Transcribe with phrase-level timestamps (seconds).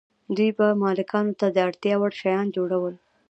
[0.35, 2.95] دوی به مالکانو ته د اړتیا وړ شیان جوړول.